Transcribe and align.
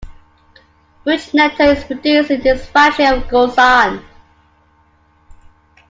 Fruit 1.03 1.31
nectar 1.35 1.65
is 1.65 1.83
produced 1.83 2.31
in 2.31 2.41
this 2.41 2.65
factory 2.65 3.05
of 3.05 3.21
Gulsan. 3.25 4.03